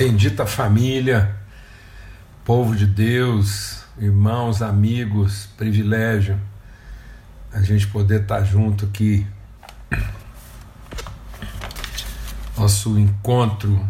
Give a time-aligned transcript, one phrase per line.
[0.00, 1.34] Bendita família,
[2.44, 6.40] povo de Deus, irmãos, amigos, privilégio
[7.52, 9.26] a gente poder estar junto aqui.
[12.56, 13.84] Nosso encontro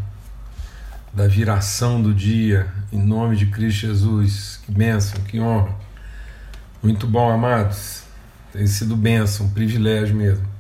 [1.13, 4.63] da viração do dia, em nome de Cristo Jesus.
[4.65, 5.77] Que bênção, que honra.
[6.83, 8.05] Muito bom, amados.
[8.51, 10.58] Tem sido bênção, um privilégio mesmo.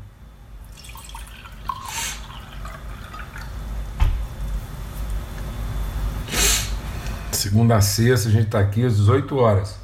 [7.49, 9.79] Segunda a sexta, a gente está aqui às 18 horas.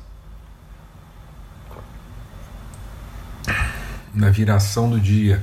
[4.13, 5.43] Na viração do dia.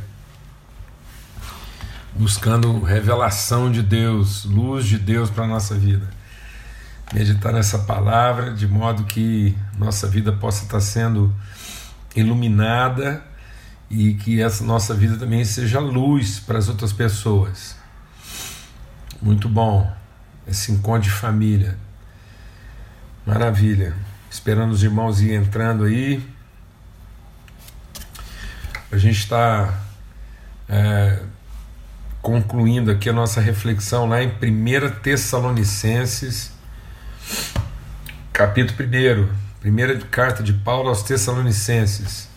[2.13, 6.07] Buscando revelação de Deus, luz de Deus para a nossa vida.
[7.11, 11.33] Meditar nessa palavra de modo que nossa vida possa estar sendo
[12.15, 13.25] iluminada
[13.89, 17.75] e que essa nossa vida também seja luz para as outras pessoas.
[19.19, 19.91] Muito bom
[20.45, 21.79] esse encontro de família.
[23.25, 23.93] Maravilha.
[24.31, 26.27] Esperando os irmãos ir entrando aí.
[28.91, 29.79] A gente está
[30.67, 31.19] é,
[32.19, 36.51] concluindo aqui a nossa reflexão lá em 1 Tessalonicenses,
[38.33, 39.29] capítulo 1.
[39.59, 42.27] Primeira carta de Paulo aos Tessalonicenses.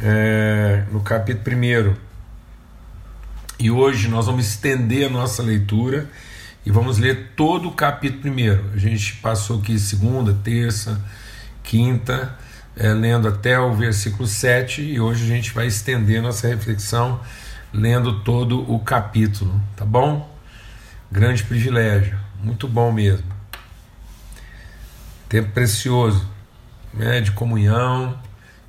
[0.00, 1.96] É, no capítulo 1.
[3.58, 6.08] E hoje nós vamos estender a nossa leitura
[6.64, 8.70] e vamos ler todo o capítulo primeiro.
[8.74, 11.00] A gente passou aqui segunda, terça,
[11.62, 12.36] quinta,
[12.76, 17.20] é, lendo até o versículo 7 e hoje a gente vai estender nossa reflexão
[17.72, 20.32] lendo todo o capítulo, tá bom?
[21.10, 23.26] Grande privilégio, muito bom mesmo.
[25.28, 26.26] Tempo precioso,
[26.92, 28.18] né, de comunhão,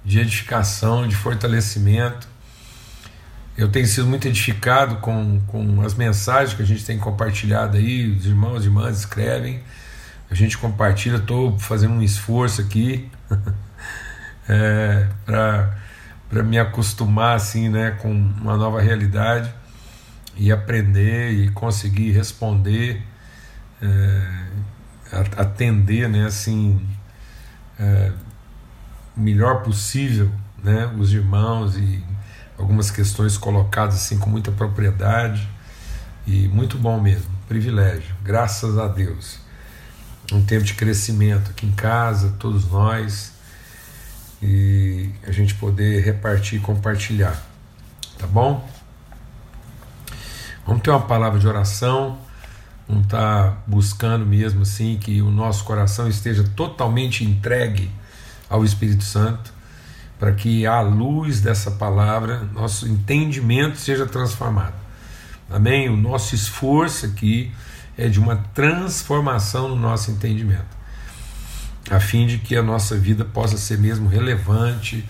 [0.03, 2.27] de edificação, de fortalecimento
[3.57, 8.11] eu tenho sido muito edificado com, com as mensagens que a gente tem compartilhado aí,
[8.11, 9.61] os irmãos e irmãs escrevem,
[10.29, 13.09] a gente compartilha, estou fazendo um esforço aqui
[14.49, 19.53] é, para me acostumar assim, né, com uma nova realidade
[20.35, 23.01] e aprender e conseguir responder,
[23.81, 24.27] é,
[25.37, 26.85] atender né, assim,
[27.79, 28.11] é,
[29.15, 30.29] o melhor possível
[30.61, 32.03] né, os irmãos e
[32.57, 35.47] algumas questões colocadas assim com muita propriedade
[36.25, 39.39] e muito bom mesmo, privilégio, graças a Deus.
[40.31, 43.33] Um tempo de crescimento aqui em casa, todos nós,
[44.41, 47.39] e a gente poder repartir e compartilhar,
[48.17, 48.67] tá bom?
[50.65, 52.17] Vamos ter uma palavra de oração,
[52.87, 57.91] vamos estar tá buscando mesmo assim que o nosso coração esteja totalmente entregue
[58.49, 59.54] ao Espírito Santo
[60.19, 64.73] para que à luz dessa palavra nosso entendimento seja transformado.
[65.49, 65.89] Amém?
[65.89, 67.51] O nosso esforço aqui
[67.97, 70.65] é de uma transformação no nosso entendimento,
[71.89, 75.07] a fim de que a nossa vida possa ser mesmo relevante,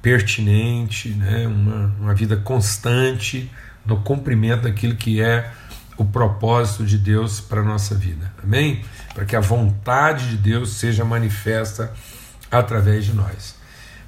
[0.00, 1.46] pertinente, né?
[1.46, 3.50] uma, uma vida constante
[3.84, 5.52] no cumprimento daquilo que é
[5.96, 8.32] o propósito de Deus para a nossa vida.
[8.42, 8.84] Amém?
[9.14, 11.92] Para que a vontade de Deus seja manifesta
[12.50, 13.61] através de nós.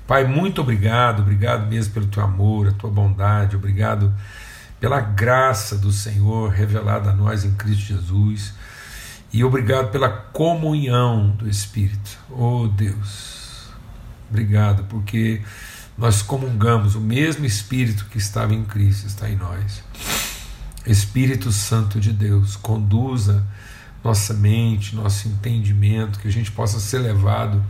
[0.07, 4.15] Pai, muito obrigado, obrigado mesmo pelo teu amor, a tua bondade, obrigado
[4.79, 8.53] pela graça do Senhor revelada a nós em Cristo Jesus
[9.33, 12.19] e obrigado pela comunhão do Espírito.
[12.31, 13.71] Oh Deus,
[14.29, 15.41] obrigado porque
[15.97, 19.83] nós comungamos o mesmo Espírito que estava em Cristo, está em nós.
[20.87, 23.43] Espírito Santo de Deus, conduza
[24.05, 27.65] nossa mente, nosso entendimento, que a gente possa ser levado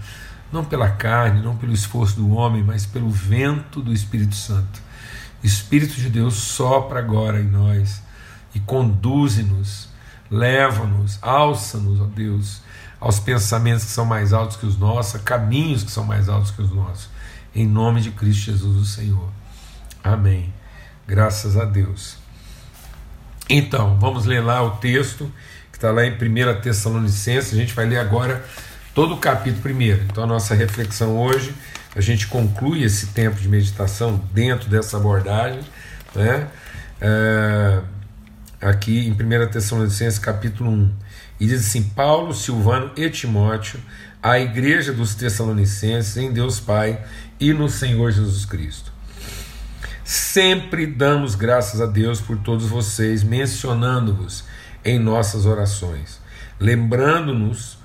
[0.53, 4.83] não pela carne, não pelo esforço do homem, mas pelo vento do Espírito Santo.
[5.43, 8.03] Espírito de Deus sopra agora em nós
[8.55, 9.89] e conduze-nos,
[10.31, 12.63] leva-nos, alça-nos, ó Deus,
[13.01, 16.51] aos pensamentos que são mais altos que os nossos, a caminhos que são mais altos
[16.51, 17.11] que os nossos.
[17.55, 19.29] Em nome de Cristo Jesus, o Senhor.
[20.03, 20.53] Amém.
[21.07, 22.17] Graças a Deus.
[23.49, 25.31] Então, vamos ler lá o texto
[25.71, 27.53] que está lá em 1 Tessalonicenses.
[27.53, 28.45] A gente vai ler agora
[28.95, 30.03] todo o capítulo primeiro.
[30.05, 31.53] Então a nossa reflexão hoje,
[31.95, 35.61] a gente conclui esse tempo de meditação dentro dessa abordagem,
[36.15, 36.49] né?
[37.01, 37.81] É,
[38.61, 40.93] aqui em 1 Tessalonicenses capítulo 1,
[41.41, 43.81] e diz assim, Paulo, Silvano e Timóteo,
[44.23, 47.05] a igreja dos Tessalonicenses em Deus Pai
[47.39, 48.93] e no Senhor Jesus Cristo.
[50.05, 54.45] Sempre damos graças a Deus por todos vocês, mencionando-vos
[54.85, 56.21] em nossas orações,
[56.61, 57.84] lembrando-nos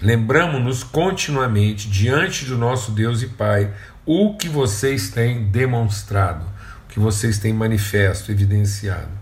[0.00, 3.70] Lembramos-nos continuamente diante do nosso Deus e Pai
[4.06, 6.44] o que vocês têm demonstrado,
[6.86, 9.20] o que vocês têm manifesto, evidenciado.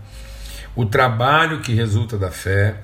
[0.75, 2.75] o trabalho que resulta da fé,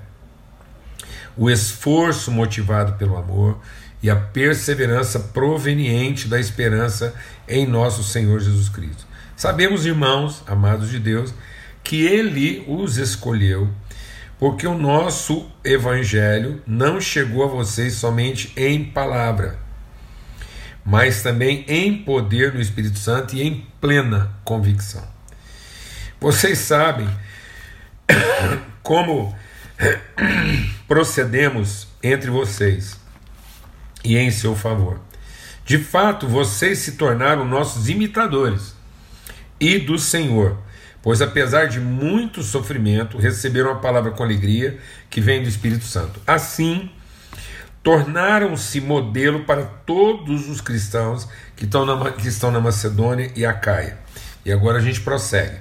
[1.37, 3.59] o esforço motivado pelo amor
[4.03, 7.13] e a perseverança proveniente da esperança
[7.47, 9.05] em nosso Senhor Jesus Cristo.
[9.35, 11.33] Sabemos, irmãos, amados de Deus,
[11.83, 13.69] que Ele os escolheu,
[14.37, 19.59] porque o nosso Evangelho não chegou a vocês somente em palavra,
[20.83, 25.03] mas também em poder do Espírito Santo e em plena convicção.
[26.19, 27.09] Vocês sabem
[28.83, 29.35] como
[30.87, 32.99] procedemos entre vocês
[34.03, 34.99] e em seu favor.
[35.65, 38.75] De fato, vocês se tornaram nossos imitadores
[39.59, 40.57] e do Senhor,
[41.05, 46.19] pois apesar de muito sofrimento, receberam a palavra com alegria que vem do Espírito Santo.
[46.25, 46.89] Assim,
[47.83, 53.99] tornaram-se modelo para todos os cristãos que estão, na, que estão na Macedônia e Acaia.
[54.43, 55.59] E agora a gente prossegue.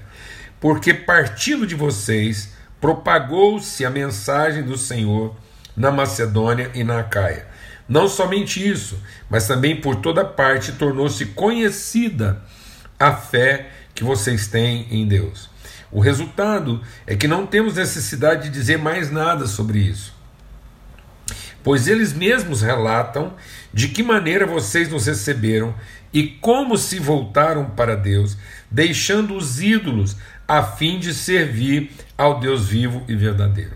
[0.58, 5.36] Porque partindo de vocês, propagou-se a mensagem do Senhor
[5.76, 7.46] na Macedônia e na Acaia.
[7.86, 8.98] Não somente isso,
[9.28, 12.40] mas também por toda parte tornou-se conhecida
[12.98, 15.48] a fé que vocês têm em Deus.
[15.90, 20.12] O resultado é que não temos necessidade de dizer mais nada sobre isso,
[21.62, 23.34] pois eles mesmos relatam
[23.72, 25.74] de que maneira vocês nos receberam
[26.12, 28.36] e como se voltaram para Deus,
[28.70, 33.72] deixando os ídolos a fim de servir ao Deus vivo e verdadeiro.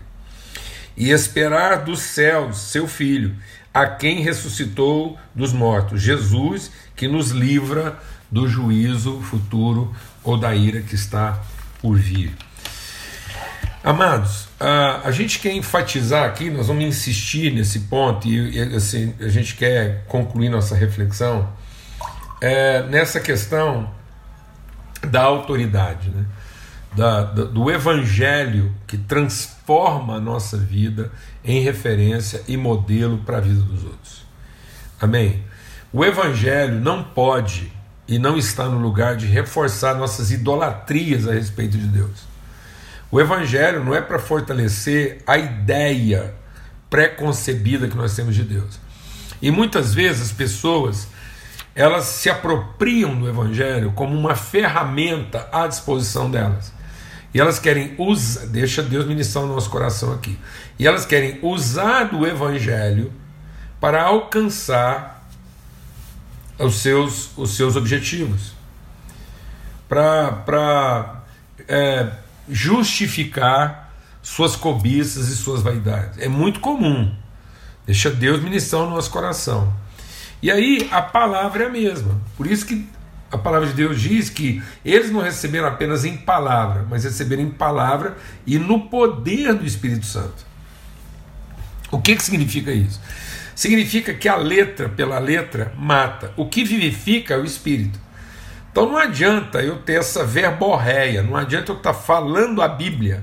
[0.95, 3.35] E esperar dos céus seu Filho,
[3.73, 7.97] a quem ressuscitou dos mortos, Jesus, que nos livra
[8.31, 9.93] do juízo futuro
[10.23, 11.39] ou da ira que está
[11.81, 12.31] por vir.
[13.83, 19.13] Amados, a, a gente quer enfatizar aqui, nós vamos insistir nesse ponto e, e assim,
[19.19, 21.49] a gente quer concluir nossa reflexão
[22.41, 23.89] é, nessa questão
[25.07, 26.25] da autoridade, né?
[26.95, 31.11] Da, da, do evangelho que transforma a nossa vida
[31.43, 34.25] em referência e modelo para a vida dos outros.
[34.99, 35.43] Amém?
[35.93, 37.71] O evangelho não pode
[38.07, 42.27] e não está no lugar de reforçar nossas idolatrias a respeito de Deus.
[43.11, 46.33] O Evangelho não é para fortalecer a ideia
[46.89, 48.79] preconcebida que nós temos de Deus.
[49.39, 51.07] E muitas vezes as pessoas
[51.75, 56.73] elas se apropriam do Evangelho como uma ferramenta à disposição delas.
[57.33, 60.37] E elas querem usar, deixa Deus ministrar o nosso coração aqui.
[60.77, 63.13] E elas querem usar do Evangelho
[63.79, 65.27] para alcançar
[66.57, 68.53] os seus, os seus objetivos,
[69.87, 71.23] para
[71.67, 72.11] é,
[72.49, 76.17] justificar suas cobiças e suas vaidades.
[76.19, 77.15] É muito comum.
[77.85, 79.73] Deixa Deus ministrar no nosso coração.
[80.41, 82.19] E aí a palavra é a mesma.
[82.37, 82.87] Por isso que
[83.31, 87.51] a palavra de Deus diz que eles não receberam apenas em palavra, mas receberam em
[87.51, 90.47] palavra e no poder do Espírito Santo.
[91.91, 92.99] O que, que significa isso?
[93.59, 96.31] significa que a letra pela letra mata.
[96.37, 97.99] O que vivifica é o espírito.
[98.71, 103.21] Então não adianta eu ter essa verborréia, não adianta eu estar falando a Bíblia,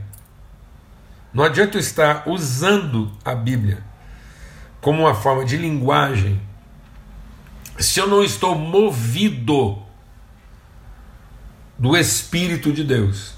[1.32, 3.78] não adianta eu estar usando a Bíblia
[4.78, 6.38] como uma forma de linguagem,
[7.78, 9.82] se eu não estou movido
[11.78, 13.34] do Espírito de Deus,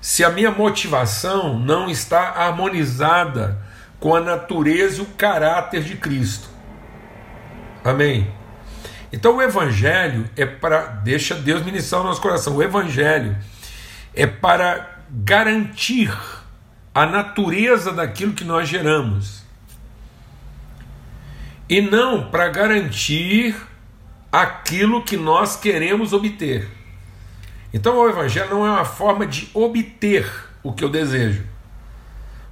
[0.00, 3.58] se a minha motivação não está harmonizada
[3.98, 6.48] com a natureza e o caráter de Cristo.
[7.84, 8.30] Amém.
[9.12, 12.56] Então o evangelho é para deixa Deus ministrar o nosso coração.
[12.56, 13.36] O evangelho
[14.14, 16.12] é para garantir
[16.94, 19.42] a natureza daquilo que nós geramos.
[21.68, 23.56] E não para garantir
[24.30, 26.75] aquilo que nós queremos obter.
[27.72, 30.26] Então o evangelho não é uma forma de obter
[30.62, 31.44] o que eu desejo.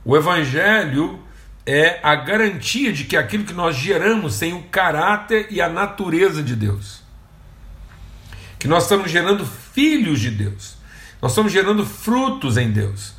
[0.04, 1.18] O evangelho
[1.66, 6.42] é a garantia de que aquilo que nós geramos tem o caráter e a natureza
[6.42, 7.02] de Deus.
[8.59, 10.76] Que nós estamos gerando filhos de Deus.
[11.23, 13.14] Nós estamos gerando frutos em Deus.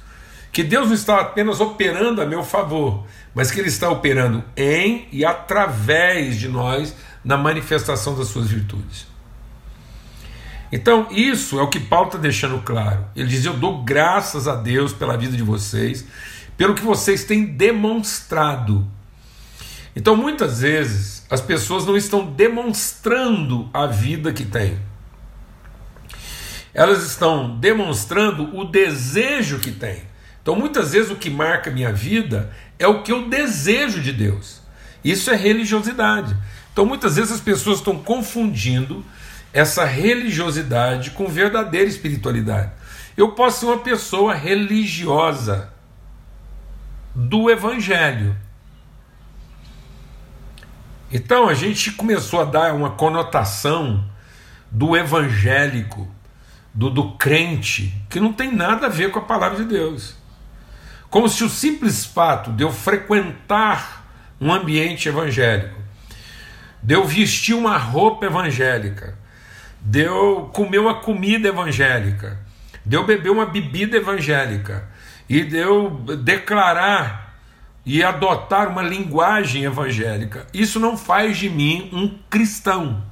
[0.51, 5.07] Que Deus não está apenas operando a meu favor, mas que Ele está operando em
[5.11, 9.07] e através de nós na manifestação das suas virtudes.
[10.71, 13.05] Então, isso é o que Paulo está deixando claro.
[13.15, 16.05] Ele diz: Eu dou graças a Deus pela vida de vocês
[16.57, 18.87] pelo que vocês têm demonstrado.
[19.95, 24.77] Então, muitas vezes, as pessoas não estão demonstrando a vida que têm.
[26.73, 30.03] Elas estão demonstrando o desejo que têm.
[30.41, 34.61] Então, muitas vezes, o que marca minha vida é o que eu desejo de Deus.
[35.03, 36.35] Isso é religiosidade.
[36.71, 39.03] Então, muitas vezes, as pessoas estão confundindo
[39.55, 42.71] essa religiosidade com verdadeira espiritualidade.
[43.15, 45.71] Eu posso ser uma pessoa religiosa
[47.15, 48.35] do Evangelho.
[51.09, 54.03] Então a gente começou a dar uma conotação
[54.69, 56.05] do evangélico,
[56.73, 60.17] do, do crente, que não tem nada a ver com a palavra de Deus.
[61.09, 64.05] Como se o simples fato de eu frequentar
[64.41, 65.79] um ambiente evangélico,
[66.83, 69.17] de eu vestir uma roupa evangélica,
[69.85, 72.39] de eu comer uma comida evangélica,
[72.83, 74.89] de eu beber uma bebida evangélica
[75.29, 75.91] e de eu
[76.23, 77.35] declarar
[77.85, 83.03] e adotar uma linguagem evangélica, isso não faz de mim um cristão.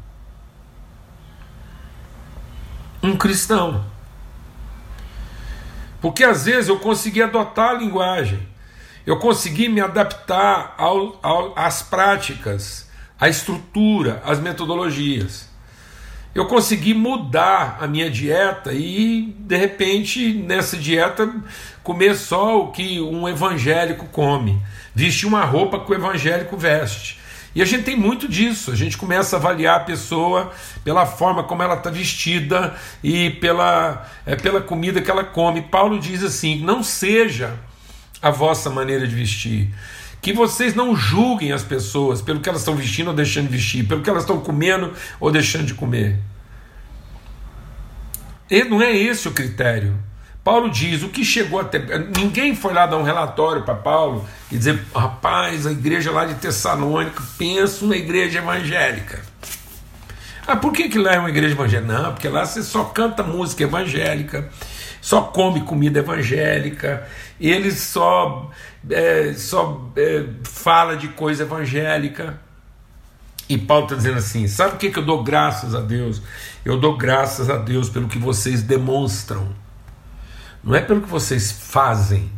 [3.03, 3.86] Um cristão.
[6.01, 8.48] Porque às vezes eu consegui adotar a linguagem,
[9.06, 12.89] eu consegui me adaptar ao, ao, às práticas,
[13.20, 15.52] à estrutura, às metodologias.
[16.34, 21.32] Eu consegui mudar a minha dieta e, de repente, nessa dieta,
[21.84, 24.60] comer só o que um evangélico come,
[24.96, 27.20] vestir uma roupa que o evangélico veste.
[27.56, 30.52] E a gente tem muito disso, a gente começa a avaliar a pessoa
[30.84, 35.62] pela forma como ela está vestida e pela, é, pela comida que ela come.
[35.62, 37.54] Paulo diz assim: não seja
[38.20, 39.70] a vossa maneira de vestir.
[40.24, 43.86] Que vocês não julguem as pessoas pelo que elas estão vestindo ou deixando de vestir,
[43.86, 46.18] pelo que elas estão comendo ou deixando de comer.
[48.50, 49.96] E não é esse o critério.
[50.44, 51.80] Paulo diz o que chegou até.
[52.18, 56.36] Ninguém foi lá dar um relatório para Paulo e dizer: rapaz, a igreja lá de
[56.36, 59.22] Tessalônica, pensa uma igreja evangélica.
[60.48, 61.94] Ah, por que, que lá é uma igreja evangélica?
[61.94, 64.50] Não, porque lá você só canta música evangélica,
[65.03, 67.05] só come comida evangélica,
[67.38, 68.50] ele só,
[68.89, 72.39] é, só é, fala de coisa evangélica.
[73.50, 76.22] E Paulo está dizendo assim: sabe o que, que eu dou graças a Deus?
[76.63, 79.53] Eu dou graças a Deus pelo que vocês demonstram,
[80.63, 82.31] não é pelo que vocês fazem.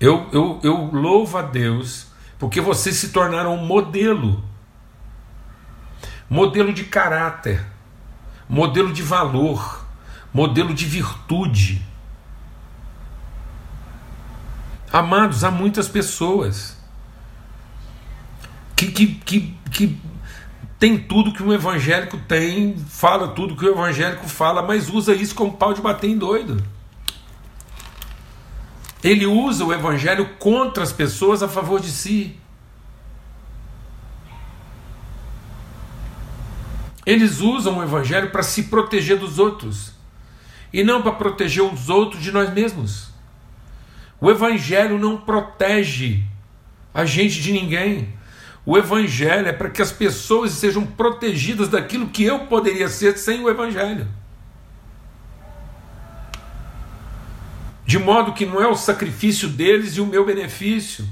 [0.00, 4.42] Eu, eu, eu louvo a Deus porque vocês se tornaram um modelo
[6.28, 7.64] modelo de caráter,
[8.48, 9.84] modelo de valor,
[10.32, 11.82] modelo de virtude.
[14.92, 16.76] Amados, há muitas pessoas
[18.74, 20.00] que, que, que, que
[20.78, 25.34] tem tudo que um evangélico tem, fala tudo que o evangélico fala, mas usa isso
[25.34, 26.62] como pau de bater em doido.
[29.02, 32.36] Ele usa o evangelho contra as pessoas a favor de si.
[37.08, 39.92] Eles usam o evangelho para se proteger dos outros
[40.70, 43.08] e não para proteger os outros de nós mesmos.
[44.20, 46.22] O evangelho não protege
[46.92, 48.12] a gente de ninguém.
[48.66, 53.42] O Evangelho é para que as pessoas sejam protegidas daquilo que eu poderia ser sem
[53.42, 54.06] o Evangelho.
[57.86, 61.08] De modo que não é o sacrifício deles e o meu benefício.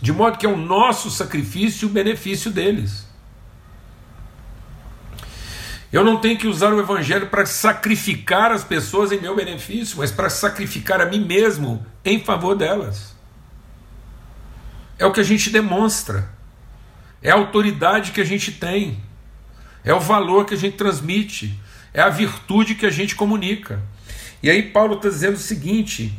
[0.00, 3.13] De modo que é o nosso sacrifício e o benefício deles.
[5.94, 10.10] Eu não tenho que usar o Evangelho para sacrificar as pessoas em meu benefício, mas
[10.10, 13.14] para sacrificar a mim mesmo em favor delas.
[14.98, 16.34] É o que a gente demonstra
[17.22, 19.00] é a autoridade que a gente tem,
[19.84, 21.56] é o valor que a gente transmite,
[21.92, 23.80] é a virtude que a gente comunica.
[24.42, 26.12] E aí Paulo está dizendo o seguinte: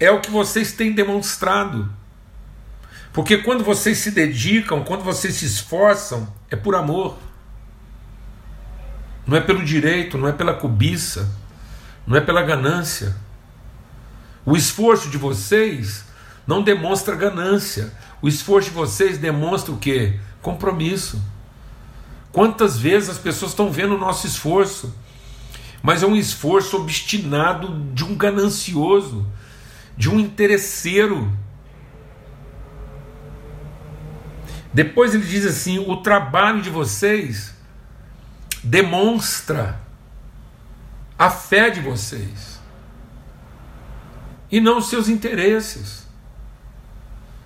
[0.00, 1.88] é o que vocês têm demonstrado.
[3.12, 7.16] Porque quando vocês se dedicam, quando vocês se esforçam, é por amor.
[9.26, 11.28] Não é pelo direito, não é pela cobiça,
[12.06, 13.16] não é pela ganância.
[14.44, 16.04] O esforço de vocês
[16.46, 17.92] não demonstra ganância.
[18.22, 20.20] O esforço de vocês demonstra o quê?
[20.40, 21.20] Compromisso.
[22.30, 24.94] Quantas vezes as pessoas estão vendo o nosso esforço,
[25.82, 29.26] mas é um esforço obstinado de um ganancioso,
[29.96, 31.32] de um interesseiro.
[34.72, 37.55] Depois ele diz assim: o trabalho de vocês
[38.66, 39.80] demonstra
[41.16, 42.60] a fé de vocês
[44.50, 46.04] e não os seus interesses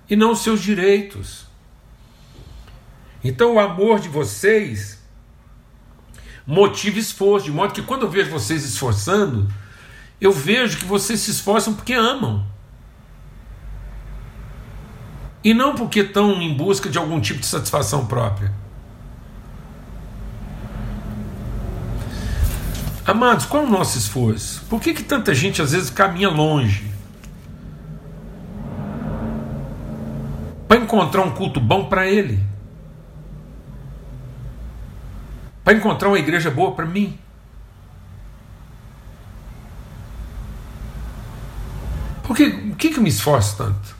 [0.08, 1.46] e não os seus direitos.
[3.22, 4.98] Então o amor de vocês
[6.46, 9.46] motiva esforço, de modo que quando eu vejo vocês esforçando,
[10.18, 12.46] eu vejo que vocês se esforçam porque amam.
[15.44, 18.52] E não porque estão em busca de algum tipo de satisfação própria.
[23.11, 24.64] Amados, qual é o nosso esforço?
[24.67, 26.88] Por que, que tanta gente às vezes caminha longe?
[30.69, 32.38] Para encontrar um culto bom para ele.
[35.64, 37.19] Para encontrar uma igreja boa para mim.
[42.23, 43.97] Por que, por que, que eu me esforço tanto?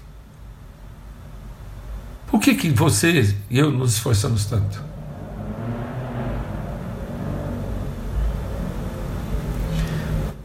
[2.29, 4.90] Por que, que você e eu nos esforçamos tanto?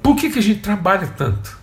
[0.06, 1.58] Por que, que a gente trabalha tanto?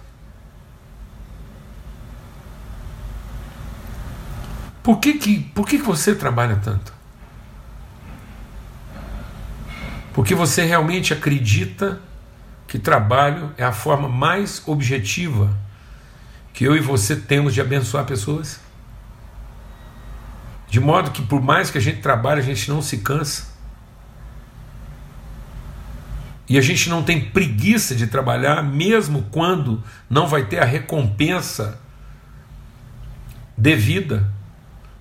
[4.82, 6.92] Por que, que, por que, que você trabalha tanto?
[10.12, 12.00] Porque você realmente acredita
[12.66, 15.56] que trabalho é a forma mais objetiva
[16.52, 18.58] que eu e você temos de abençoar pessoas?
[20.68, 23.51] De modo que, por mais que a gente trabalhe, a gente não se cansa.
[26.52, 31.80] E a gente não tem preguiça de trabalhar, mesmo quando não vai ter a recompensa
[33.56, 34.30] devida.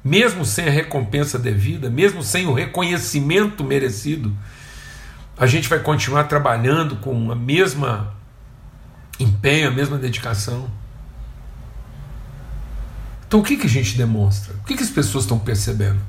[0.02, 4.34] Mesmo sem a recompensa devida, mesmo sem o reconhecimento merecido,
[5.38, 8.16] a gente vai continuar trabalhando com a mesma
[9.20, 10.72] empenho, a mesma dedicação.
[13.28, 14.54] Então o que, que a gente demonstra?
[14.54, 16.00] O que, que as pessoas estão percebendo?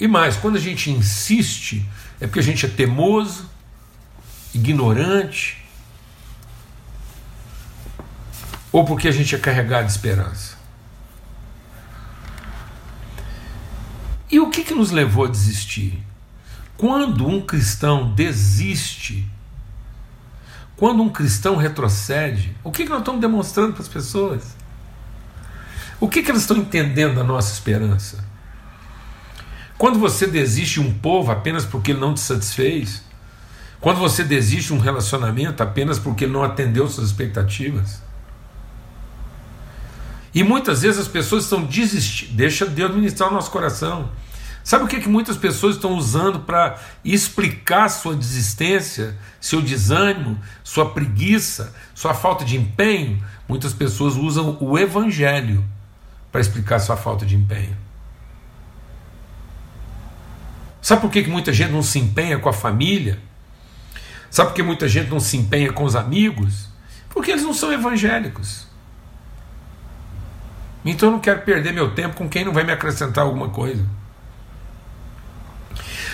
[0.00, 1.88] E mais, quando a gente insiste,
[2.20, 3.48] é porque a gente é teimoso,
[4.54, 5.64] ignorante,
[8.72, 10.56] ou porque a gente é carregado de esperança?
[14.30, 16.02] E o que, que nos levou a desistir?
[16.76, 19.26] Quando um cristão desiste,
[20.76, 24.56] quando um cristão retrocede, o que, que nós estamos demonstrando para as pessoas?
[25.98, 28.24] O que, que elas estão entendendo da nossa esperança?
[29.78, 33.00] Quando você desiste um povo apenas porque ele não te satisfez,
[33.80, 38.02] quando você desiste um relacionamento apenas porque ele não atendeu suas expectativas,
[40.34, 44.10] e muitas vezes as pessoas estão desistindo, deixa Deus ministrar o nosso coração.
[44.64, 50.90] Sabe o que, que muitas pessoas estão usando para explicar sua desistência, seu desânimo, sua
[50.90, 53.22] preguiça, sua falta de empenho?
[53.48, 55.64] Muitas pessoas usam o Evangelho
[56.30, 57.87] para explicar sua falta de empenho.
[60.80, 63.18] Sabe por que, muita gente não se empenha com a família?
[64.30, 66.68] Sabe por que muita gente não se empenha com os amigos?
[67.08, 68.66] Porque eles não são evangélicos.
[70.84, 73.84] Então eu não quero perder meu tempo com quem não vai me acrescentar alguma coisa.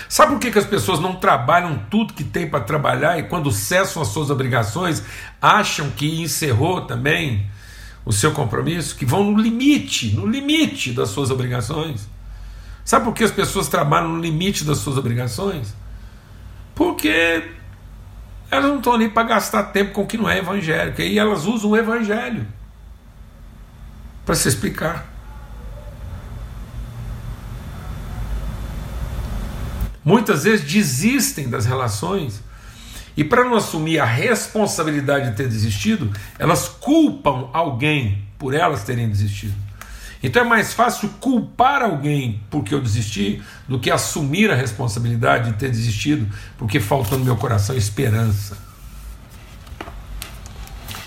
[0.07, 3.51] Sabe por que, que as pessoas não trabalham tudo que tem para trabalhar e quando
[3.51, 5.03] cessam as suas obrigações
[5.41, 7.49] acham que encerrou também
[8.05, 12.07] o seu compromisso, que vão no limite, no limite das suas obrigações.
[12.85, 15.73] Sabe por que as pessoas trabalham no limite das suas obrigações?
[16.75, 17.49] Porque
[18.51, 21.01] elas não estão ali para gastar tempo com o que não é evangélico.
[21.01, 22.47] E elas usam o evangelho
[24.23, 25.03] para se explicar.
[30.03, 32.43] Muitas vezes desistem das relações
[33.17, 39.09] e para não assumir a responsabilidade de ter desistido, elas culpam alguém por elas terem
[39.09, 39.64] desistido.
[40.25, 45.57] Então é mais fácil culpar alguém porque eu desisti do que assumir a responsabilidade de
[45.59, 48.57] ter desistido porque faltou no meu coração esperança.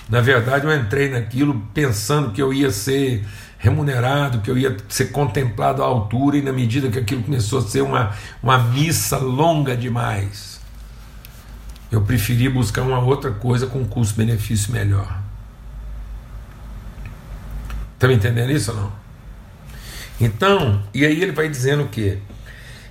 [0.08, 3.26] Na verdade, eu entrei naquilo pensando que eu ia ser
[3.58, 7.62] remunerado, que eu ia ser contemplado à altura, e na medida que aquilo começou a
[7.62, 10.60] ser uma, uma missa longa demais,
[11.90, 15.20] eu preferi buscar uma outra coisa com custo-benefício melhor.
[17.94, 18.97] Está me entendendo isso ou não?
[20.20, 22.18] Então, e aí ele vai dizendo o quê?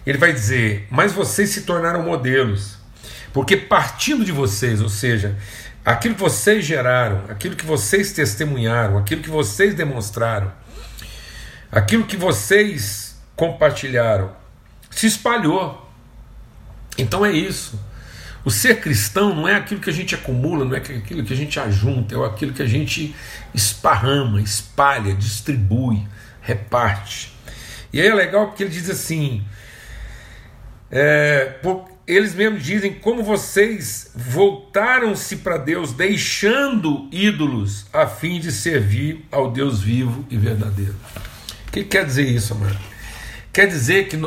[0.05, 2.77] Ele vai dizer, mas vocês se tornaram modelos,
[3.33, 5.37] porque partindo de vocês, ou seja,
[5.83, 10.51] aquilo que vocês geraram, aquilo que vocês testemunharam, aquilo que vocês demonstraram,
[11.71, 14.31] aquilo que vocês compartilharam,
[14.89, 15.85] se espalhou.
[16.97, 17.79] Então é isso.
[18.43, 21.35] O ser cristão não é aquilo que a gente acumula, não é aquilo que a
[21.35, 23.13] gente ajunta, é aquilo que a gente
[23.53, 26.07] esparrama, espalha, distribui,
[26.47, 27.33] reparte.
[27.91, 29.43] E aí é legal porque ele diz assim:
[30.89, 31.59] é,
[32.07, 39.51] eles mesmos dizem como vocês voltaram-se para Deus, deixando ídolos a fim de servir ao
[39.51, 40.95] Deus vivo e verdadeiro.
[41.67, 42.79] O que quer dizer isso, amado?
[43.51, 44.17] Quer dizer que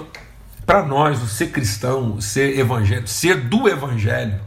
[0.66, 4.40] para nós, o ser cristão, o ser evangélico, ser do evangelho,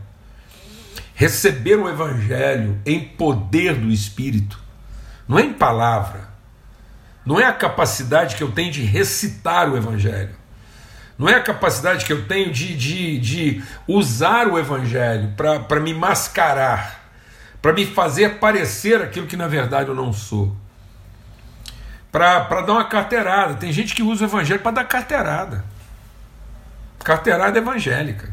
[1.16, 4.60] receber o evangelho em poder do Espírito,
[5.28, 6.33] não é em palavra,
[7.26, 10.36] não é a capacidade que eu tenho de recitar o evangelho,
[11.18, 15.94] não é a capacidade que eu tenho de, de, de usar o evangelho para me
[15.94, 17.02] mascarar,
[17.62, 20.56] para me fazer parecer aquilo que na verdade eu não sou.
[22.12, 23.56] Para dar uma carteirada.
[23.56, 25.66] Tem gente que usa o evangelho para dar carteirada
[27.04, 28.32] carteirada evangélica.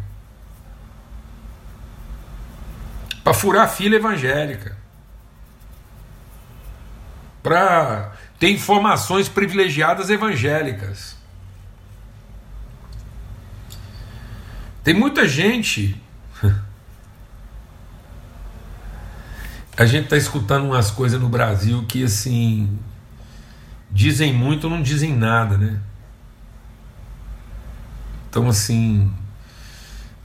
[3.22, 4.78] Para furar a fila evangélica.
[7.42, 11.14] para ter informações privilegiadas evangélicas.
[14.82, 16.02] Tem muita gente.
[19.76, 22.78] A gente está escutando umas coisas no Brasil que assim
[23.90, 25.78] dizem muito, não dizem nada, né?
[28.30, 29.12] Então assim,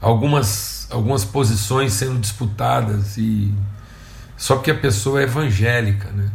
[0.00, 3.52] algumas algumas posições sendo disputadas e
[4.38, 6.30] só porque a pessoa é evangélica, né?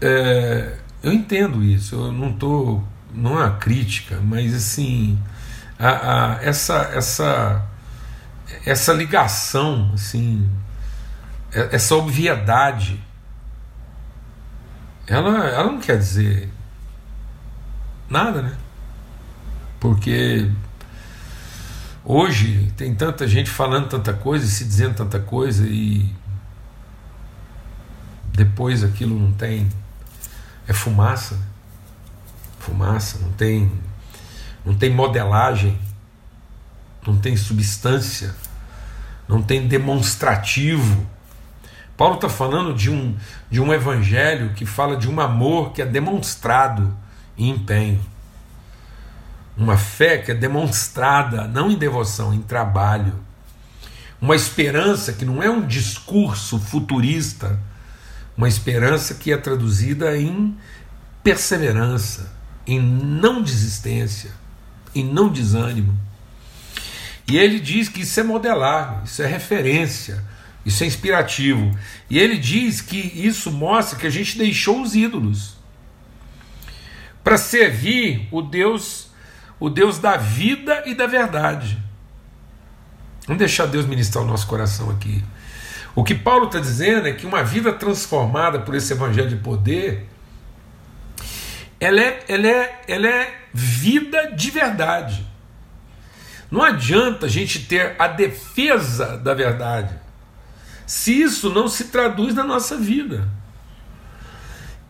[0.00, 2.82] É, eu entendo isso, eu não estou.
[3.14, 5.18] Não é uma crítica, mas assim.
[5.78, 7.66] A, a, essa, essa,
[8.64, 10.48] essa ligação, assim,
[11.52, 13.02] é, essa obviedade,
[15.06, 16.48] ela, ela não quer dizer
[18.08, 18.56] nada, né?
[19.80, 20.48] Porque
[22.04, 26.08] hoje tem tanta gente falando tanta coisa se dizendo tanta coisa e
[28.42, 29.68] depois aquilo não tem.
[30.66, 31.38] É fumaça.
[32.58, 33.70] Fumaça, não tem.
[34.64, 35.78] Não tem modelagem,
[37.06, 38.34] não tem substância,
[39.28, 41.06] não tem demonstrativo.
[41.96, 43.16] Paulo está falando de um,
[43.50, 46.96] de um evangelho que fala de um amor que é demonstrado
[47.36, 48.00] em empenho.
[49.56, 53.14] Uma fé que é demonstrada, não em devoção, em trabalho.
[54.20, 57.58] Uma esperança que não é um discurso futurista
[58.36, 60.56] uma esperança que é traduzida em
[61.22, 62.32] perseverança,
[62.66, 64.30] em não desistência,
[64.94, 65.98] em não desânimo.
[67.28, 70.22] E ele diz que isso é modelar, isso é referência,
[70.64, 71.76] isso é inspirativo.
[72.10, 75.56] E ele diz que isso mostra que a gente deixou os ídolos
[77.22, 79.08] para servir o Deus,
[79.60, 81.78] o Deus da vida e da verdade.
[83.26, 85.22] Vamos deixar Deus ministrar o nosso coração aqui.
[85.94, 90.08] O que Paulo está dizendo é que uma vida transformada por esse evangelho de poder,
[91.78, 95.26] ela é, ela é, ela é vida de verdade.
[96.50, 100.02] Não adianta a gente ter a defesa da verdade
[100.86, 103.26] se isso não se traduz na nossa vida.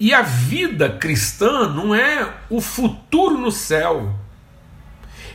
[0.00, 4.12] E a vida cristã não é o futuro no céu,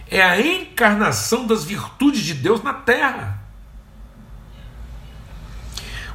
[0.09, 3.36] é a encarnação das virtudes de Deus na terra.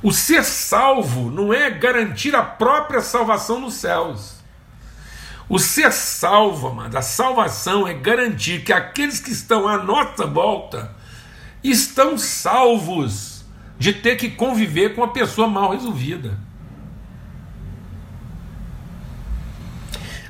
[0.03, 4.35] O ser salvo não é garantir a própria salvação nos céus.
[5.49, 10.95] O ser salvo, amado, a salvação é garantir que aqueles que estão à nossa volta
[11.63, 13.45] estão salvos
[13.79, 16.37] de ter que conviver com a pessoa mal resolvida.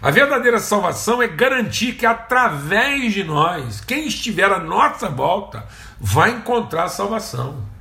[0.02, 5.66] A verdadeira salvação é garantir que através de nós, quem estiver à nossa volta,
[5.98, 7.71] vai encontrar salvação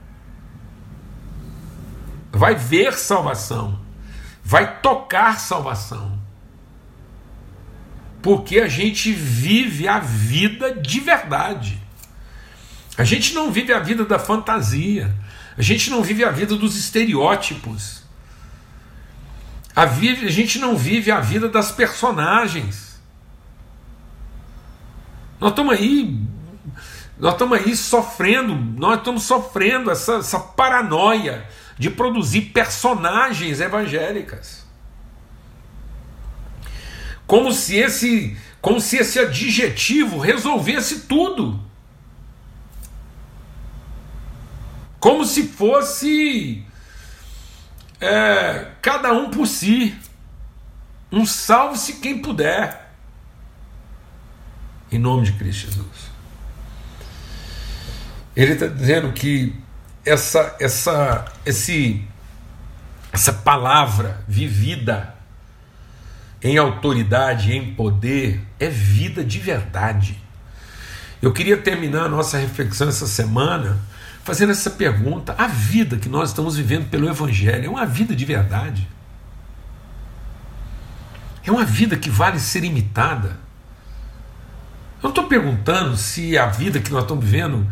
[2.32, 3.80] vai ver salvação,
[4.44, 6.20] vai tocar salvação.
[8.22, 11.82] Porque a gente vive a vida de verdade.
[12.98, 15.14] A gente não vive a vida da fantasia.
[15.58, 18.04] A gente não vive a vida dos estereótipos.
[19.76, 23.02] A, vive, a gente não vive a vida das personagens.
[25.40, 26.20] Nós estamos aí,
[27.18, 31.48] nós estamos aí sofrendo, nós estamos sofrendo essa, essa paranoia
[31.82, 34.64] de produzir personagens evangélicas.
[37.26, 41.60] Como se esse, como se esse adjetivo resolvesse tudo.
[45.00, 46.64] Como se fosse
[48.00, 49.98] é, cada um por si.
[51.12, 52.92] Um salve-se quem puder.
[54.92, 56.12] Em nome de Cristo Jesus.
[58.36, 59.60] Ele está dizendo que
[60.06, 62.04] essa, essa, esse,
[63.12, 65.16] essa palavra vivida
[66.44, 70.20] em autoridade, em poder, é vida de verdade.
[71.22, 73.80] Eu queria terminar a nossa reflexão essa semana
[74.24, 78.26] fazendo essa pergunta: a vida que nós estamos vivendo pelo Evangelho é uma vida de
[78.26, 78.88] verdade?
[81.44, 83.40] É uma vida que vale ser imitada?
[84.98, 87.68] Eu não estou perguntando se a vida que nós estamos vivendo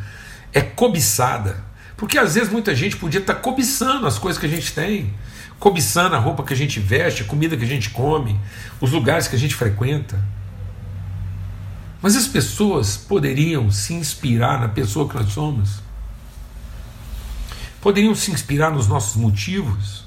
[0.54, 1.64] é cobiçada.
[2.00, 5.14] Porque às vezes muita gente podia estar cobiçando as coisas que a gente tem,
[5.60, 8.40] cobiçando a roupa que a gente veste, a comida que a gente come,
[8.80, 10.18] os lugares que a gente frequenta.
[12.02, 15.82] Mas as pessoas poderiam se inspirar na pessoa que nós somos?
[17.82, 20.06] Poderiam se inspirar nos nossos motivos?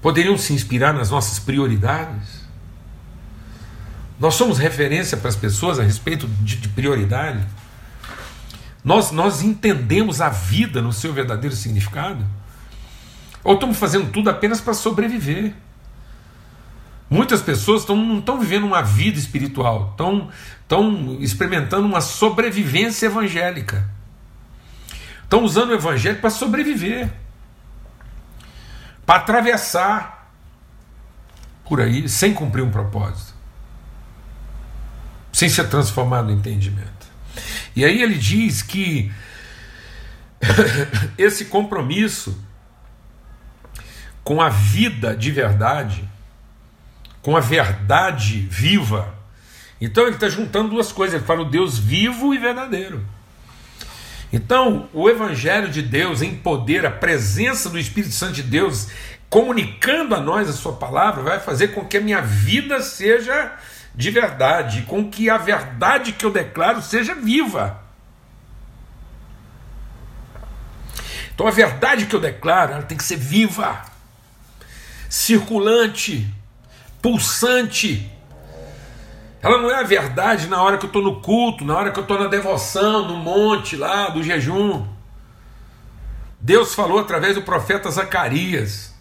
[0.00, 2.42] Poderiam se inspirar nas nossas prioridades?
[4.20, 7.44] Nós somos referência para as pessoas a respeito de, de prioridade?
[8.84, 12.24] Nós, nós entendemos a vida no seu verdadeiro significado?
[13.44, 15.54] Ou estamos fazendo tudo apenas para sobreviver.
[17.08, 20.30] Muitas pessoas tão, não estão vivendo uma vida espiritual, estão,
[20.62, 23.88] estão experimentando uma sobrevivência evangélica.
[25.22, 27.12] Estão usando o evangelho para sobreviver,
[29.04, 30.30] para atravessar
[31.66, 33.34] por aí sem cumprir um propósito,
[35.32, 37.11] sem ser transformado no entendimento.
[37.74, 39.10] E aí ele diz que
[41.16, 42.38] esse compromisso
[44.24, 46.08] com a vida de verdade,
[47.20, 49.14] com a verdade viva.
[49.80, 53.04] Então ele está juntando duas coisas, ele fala o Deus vivo e verdadeiro.
[54.32, 58.88] Então, o Evangelho de Deus em poder, a presença do Espírito Santo de Deus
[59.28, 63.52] comunicando a nós a Sua palavra, vai fazer com que a minha vida seja
[63.94, 67.82] de verdade, com que a verdade que eu declaro seja viva.
[71.34, 73.92] Então, a verdade que eu declaro ela tem que ser viva
[75.12, 76.26] circulante,
[77.02, 78.10] pulsante.
[79.42, 81.98] Ela não é a verdade na hora que eu estou no culto, na hora que
[81.98, 84.86] eu estou na devoção, no monte lá do jejum.
[86.40, 88.94] Deus falou através do profeta Zacarias: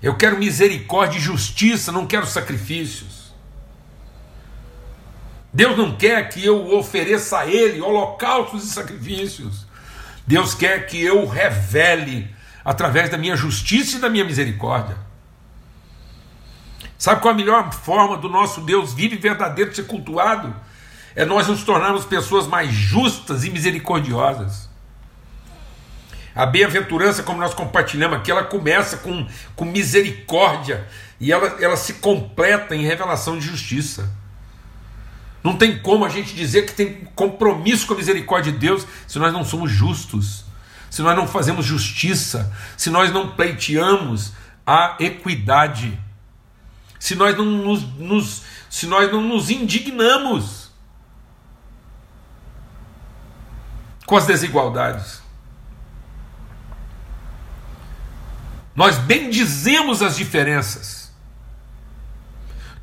[0.00, 3.19] Eu quero misericórdia e justiça, não quero sacrifícios.
[5.52, 9.66] Deus não quer que eu ofereça a Ele holocaustos e sacrifícios.
[10.26, 12.30] Deus quer que eu revele
[12.64, 14.96] através da minha justiça e da minha misericórdia.
[16.96, 20.54] Sabe qual a melhor forma do nosso Deus vivo e verdadeiro de ser cultuado?
[21.16, 24.68] É nós nos tornarmos pessoas mais justas e misericordiosas.
[26.34, 30.86] A bem-aventurança, como nós compartilhamos aqui, ela começa com, com misericórdia
[31.18, 34.08] e ela, ela se completa em revelação de justiça.
[35.42, 39.18] Não tem como a gente dizer que tem compromisso com a misericórdia de Deus se
[39.18, 40.44] nós não somos justos
[40.90, 44.32] se nós não fazemos justiça, se nós não pleiteamos
[44.66, 45.98] a equidade,
[46.98, 50.70] se nós não nos, nos se nós não nos indignamos
[54.04, 55.22] com as desigualdades.
[58.74, 61.12] Nós bendizemos as diferenças.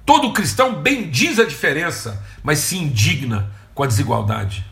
[0.06, 4.66] Todo cristão bendiz a diferença, mas se indigna com a desigualdade.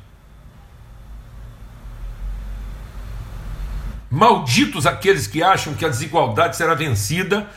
[4.10, 7.52] Malditos aqueles que acham que a desigualdade será vencida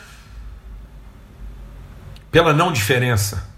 [2.33, 3.49] pela não diferença.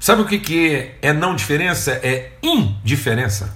[0.00, 1.92] Sabe o que, que é não diferença?
[2.02, 3.54] É indiferença.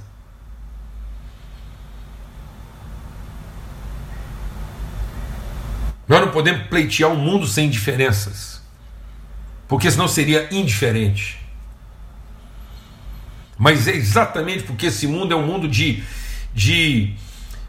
[6.07, 8.62] Nós não podemos pleitear um mundo sem diferenças,
[9.73, 11.39] porque senão seria indiferente.
[13.57, 16.05] Mas é exatamente porque esse mundo é um mundo de
[16.53, 17.15] de,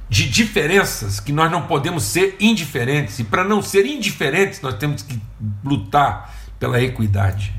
[0.09, 3.19] de diferenças que nós não podemos ser indiferentes.
[3.19, 5.17] E para não ser indiferentes, nós temos que
[5.63, 7.55] lutar pela equidade,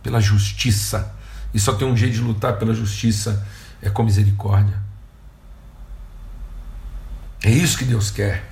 [0.00, 1.12] pela justiça.
[1.52, 3.44] E só tem um jeito de lutar pela justiça
[3.82, 4.80] é com misericórdia.
[7.42, 8.48] É isso que Deus quer.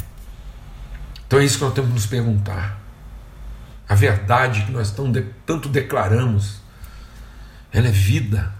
[1.24, 2.79] Então é isso que nós temos que nos perguntar.
[3.90, 4.94] A verdade que nós
[5.44, 6.60] tanto declaramos,
[7.72, 8.54] ela é vida.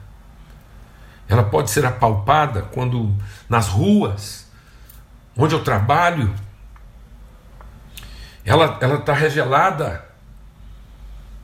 [1.29, 3.17] Ela pode ser apalpada quando
[3.49, 4.51] nas ruas,
[5.37, 6.35] onde eu trabalho,
[8.45, 10.05] ela está revelada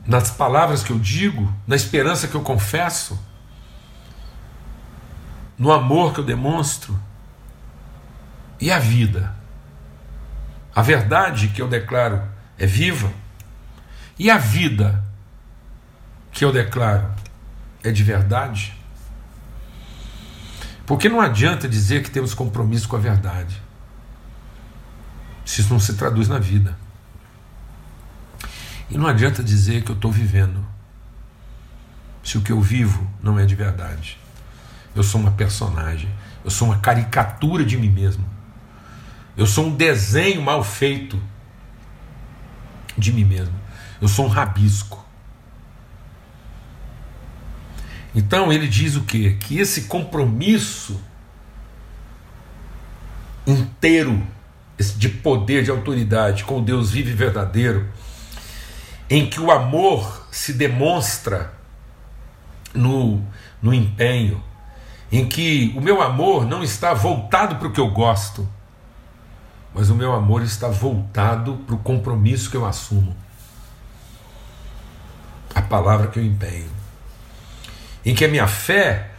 [0.05, 3.17] nas palavras que eu digo, na esperança que eu confesso,
[5.57, 6.99] no amor que eu demonstro.
[8.61, 9.33] E a vida?
[10.75, 12.21] A verdade que eu declaro
[12.59, 13.25] é viva?
[14.19, 15.05] E a vida
[16.33, 17.11] que eu declaro
[17.83, 18.77] é de verdade?
[20.87, 23.61] Porque não adianta dizer que temos compromisso com a verdade,
[25.45, 26.79] se isso não se traduz na vida.
[28.89, 30.65] E não adianta dizer que eu estou vivendo,
[32.23, 34.19] se o que eu vivo não é de verdade.
[34.95, 36.09] Eu sou uma personagem,
[36.45, 38.25] eu sou uma caricatura de mim mesmo,
[39.37, 41.21] eu sou um desenho mal feito
[42.97, 43.55] de mim mesmo,
[44.01, 45.05] eu sou um rabisco.
[48.15, 49.37] Então ele diz o quê?
[49.39, 51.01] Que esse compromisso
[53.47, 54.27] inteiro
[54.97, 57.89] de poder, de autoridade com Deus vivo e verdadeiro,
[59.09, 61.53] em que o amor se demonstra
[62.75, 63.23] no,
[63.63, 64.43] no empenho,
[65.11, 68.49] em que o meu amor não está voltado para o que eu gosto,
[69.75, 73.15] mas o meu amor está voltado para o compromisso que eu assumo,
[75.67, 76.77] palavra que eu empenho
[78.07, 79.11] em que a minha fé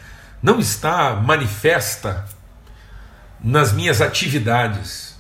[0.42, 2.26] não está manifesta
[3.38, 5.18] nas minhas atividades,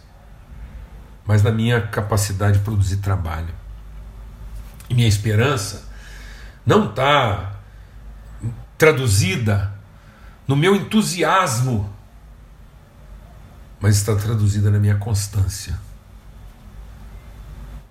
[1.25, 3.53] mas na minha capacidade de produzir trabalho.
[4.89, 5.83] E minha esperança
[6.65, 7.57] não está
[8.77, 9.73] traduzida
[10.47, 11.93] no meu entusiasmo,
[13.81, 15.77] mas está traduzida na minha constância,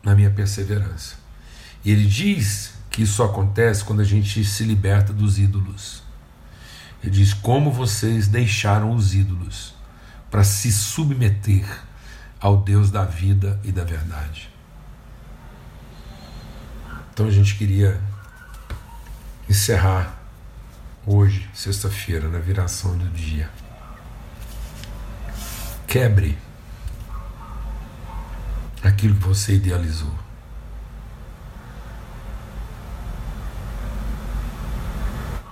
[0.02, 1.16] na minha perseverança.
[1.84, 6.02] E ele diz que isso acontece quando a gente se liberta dos ídolos.
[7.02, 9.74] Ele diz: Como vocês deixaram os ídolos
[10.30, 11.66] para se submeter
[12.40, 14.48] ao Deus da vida e da verdade.
[17.12, 18.00] Então a gente queria
[19.46, 20.18] encerrar
[21.04, 23.50] hoje, sexta-feira, na viração do dia.
[25.86, 26.38] Quebre
[28.82, 30.25] aquilo que você idealizou.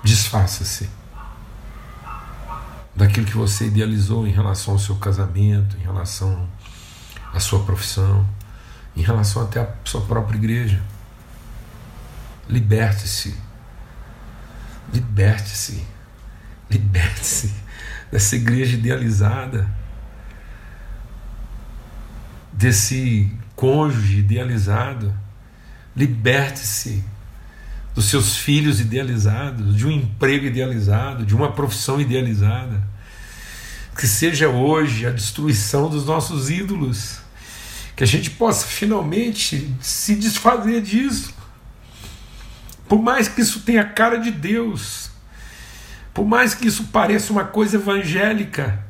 [0.04, 0.88] Desfaça-se
[2.94, 6.46] daquilo que você idealizou em relação ao seu casamento, em relação
[7.32, 8.28] à sua profissão,
[8.94, 10.82] em relação até à sua própria igreja.
[12.48, 13.34] Liberte-se.
[14.92, 15.84] Liberte-se.
[16.70, 17.54] Liberte-se
[18.12, 19.68] dessa igreja idealizada,
[22.52, 25.14] desse cônjuge idealizado.
[25.96, 27.04] Liberte-se
[27.94, 32.83] dos seus filhos idealizados, de um emprego idealizado, de uma profissão idealizada.
[33.96, 37.18] Que seja hoje a destruição dos nossos ídolos,
[37.94, 41.33] que a gente possa finalmente se desfazer disso.
[42.88, 45.11] Por mais que isso tenha cara de Deus,
[46.12, 48.85] por mais que isso pareça uma coisa evangélica,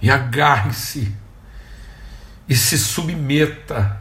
[0.00, 1.12] e agarre-se
[2.46, 4.00] e se submeta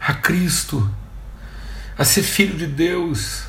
[0.00, 0.92] a Cristo
[1.96, 3.44] a ser filho de Deus.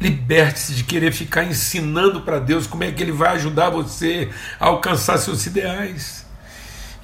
[0.00, 4.66] Liberte-se de querer ficar ensinando para Deus como é que Ele vai ajudar você a
[4.66, 6.26] alcançar seus ideais.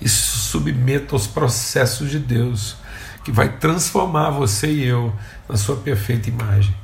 [0.01, 2.77] E submeta aos processos de Deus,
[3.25, 5.15] que vai transformar você e eu
[5.49, 6.75] na sua perfeita imagem.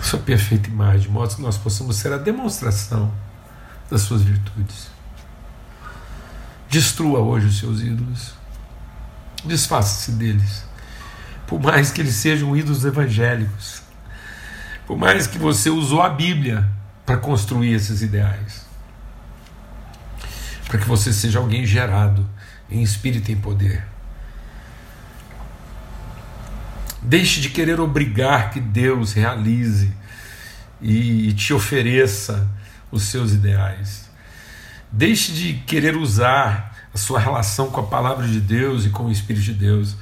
[0.00, 3.12] Sua perfeita imagem, de modo que nós possamos ser a demonstração
[3.90, 4.88] das suas virtudes.
[6.68, 8.34] Destrua hoje os seus ídolos.
[9.46, 10.64] Desfaça-se deles.
[11.46, 13.82] Por mais que eles sejam ídolos evangélicos.
[14.86, 16.68] Por mais que você usou a Bíblia
[17.04, 18.66] para construir esses ideais.
[20.66, 22.28] Para que você seja alguém gerado
[22.68, 23.86] em espírito e em poder.
[27.00, 29.92] Deixe de querer obrigar que Deus realize
[30.80, 32.48] e te ofereça
[32.90, 34.10] os seus ideais.
[34.90, 39.12] Deixe de querer usar a sua relação com a palavra de Deus e com o
[39.12, 39.94] Espírito de Deus,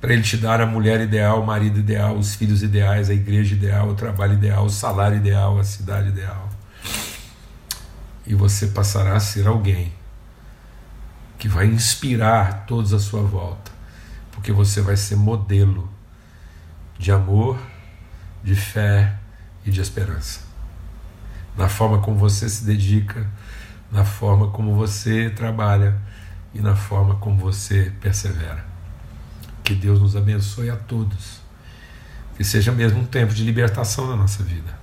[0.00, 3.54] para Ele te dar a mulher ideal, o marido ideal, os filhos ideais, a igreja
[3.54, 6.48] ideal, o trabalho ideal, o salário ideal, a cidade ideal.
[8.26, 9.92] E você passará a ser alguém
[11.38, 13.70] que vai inspirar todos à sua volta,
[14.32, 15.90] porque você vai ser modelo
[16.98, 17.58] de amor,
[18.42, 19.14] de fé
[19.66, 20.40] e de esperança.
[21.54, 23.26] Na forma como você se dedica,
[23.92, 26.00] na forma como você trabalha,
[26.54, 28.64] e na forma como você persevera.
[29.62, 31.40] Que Deus nos abençoe a todos.
[32.36, 34.78] Que seja mesmo um tempo de libertação na nossa vida.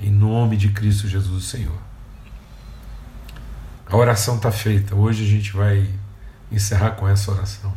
[0.00, 1.78] Em nome de Cristo Jesus, Senhor.
[3.86, 4.94] A oração está feita.
[4.94, 5.92] Hoje a gente vai
[6.50, 7.72] encerrar com essa oração.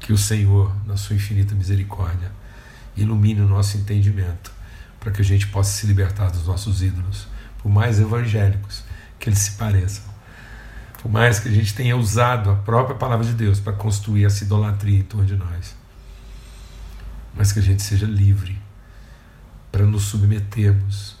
[0.00, 2.32] Que o Senhor, na sua infinita misericórdia,
[2.96, 4.50] ilumine o nosso entendimento
[4.98, 7.26] para que a gente possa se libertar dos nossos ídolos,
[7.58, 8.84] por mais evangélicos
[9.18, 10.09] que eles se pareçam.
[11.00, 14.44] Por mais que a gente tenha usado a própria palavra de Deus para construir essa
[14.44, 15.74] idolatria em torno de nós,
[17.34, 18.60] mas que a gente seja livre
[19.72, 21.16] para nos submetermos,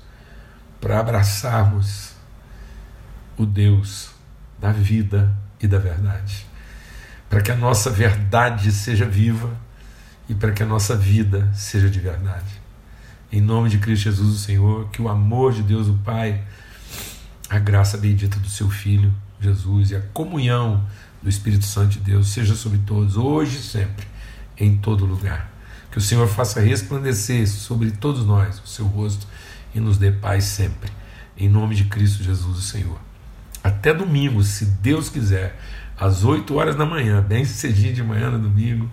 [0.80, 2.12] para abraçarmos
[3.38, 4.10] o Deus
[4.58, 6.46] da vida e da verdade,
[7.30, 9.50] para que a nossa verdade seja viva
[10.28, 12.60] e para que a nossa vida seja de verdade.
[13.32, 16.42] Em nome de Cristo Jesus, o Senhor, que o amor de Deus, o Pai,
[17.48, 20.84] a graça bendita do seu Filho, Jesus e a comunhão
[21.22, 24.06] do Espírito Santo de Deus seja sobre todos, hoje e sempre,
[24.56, 25.50] em todo lugar.
[25.90, 29.26] Que o Senhor faça resplandecer sobre todos nós o seu rosto
[29.74, 30.90] e nos dê paz sempre.
[31.36, 32.98] Em nome de Cristo Jesus, o Senhor.
[33.62, 35.58] Até domingo, se Deus quiser,
[35.98, 38.90] às 8 horas da manhã, bem cedinho de manhã no domingo,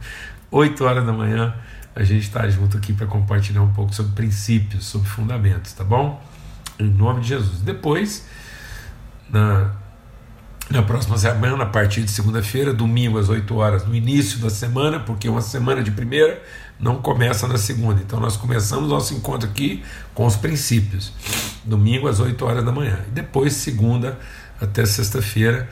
[0.51, 1.55] 8 horas da manhã,
[1.95, 6.21] a gente está junto aqui para compartilhar um pouco sobre princípios, sobre fundamentos, tá bom?
[6.77, 7.59] Em nome de Jesus.
[7.61, 8.27] Depois,
[9.29, 9.73] na
[10.69, 14.99] na próxima semana, a partir de segunda-feira, domingo às 8 horas, no início da semana,
[14.99, 16.43] porque uma semana de primeira,
[16.79, 18.01] não começa na segunda.
[18.01, 21.13] Então nós começamos nosso encontro aqui com os princípios.
[21.63, 22.99] Domingo às 8 horas da manhã.
[23.07, 24.19] E depois, segunda
[24.59, 25.69] até sexta-feira,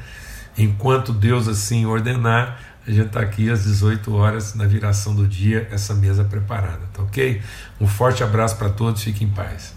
[0.57, 5.67] enquanto Deus assim ordenar, a gente está aqui às 18 horas na viração do dia,
[5.71, 7.41] essa mesa preparada, tá ok?
[7.81, 9.73] Um forte abraço para todos, fiquem em paz.